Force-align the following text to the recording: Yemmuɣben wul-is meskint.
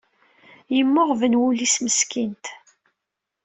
Yemmuɣben 0.75 1.37
wul-is 1.39 1.75
meskint. 1.83 2.45